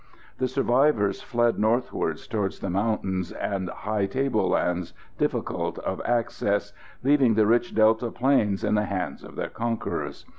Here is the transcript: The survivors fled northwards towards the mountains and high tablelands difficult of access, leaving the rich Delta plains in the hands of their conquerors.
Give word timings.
The 0.39 0.47
survivors 0.47 1.21
fled 1.21 1.59
northwards 1.59 2.25
towards 2.25 2.57
the 2.57 2.71
mountains 2.71 3.31
and 3.31 3.69
high 3.69 4.07
tablelands 4.07 4.93
difficult 5.19 5.77
of 5.77 6.01
access, 6.03 6.73
leaving 7.03 7.35
the 7.35 7.45
rich 7.45 7.75
Delta 7.75 8.09
plains 8.09 8.63
in 8.63 8.73
the 8.73 8.85
hands 8.85 9.23
of 9.23 9.35
their 9.35 9.49
conquerors. 9.49 10.25